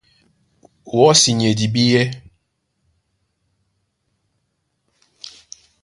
[0.97, 2.05] Wɔ́si ni e dibíɛ́.